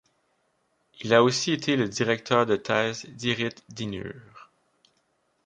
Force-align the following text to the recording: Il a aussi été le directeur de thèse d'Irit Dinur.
Il 1.01 1.13
a 1.13 1.21
aussi 1.21 1.51
été 1.51 1.75
le 1.75 1.87
directeur 1.87 2.47
de 2.47 2.55
thèse 2.55 3.05
d'Irit 3.09 3.53
Dinur. 3.69 4.49